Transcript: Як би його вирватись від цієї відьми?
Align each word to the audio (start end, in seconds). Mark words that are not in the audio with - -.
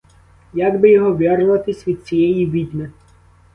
Як 0.53 0.79
би 0.79 0.91
його 0.91 1.13
вирватись 1.13 1.87
від 1.87 2.05
цієї 2.07 2.45
відьми? 2.45 2.91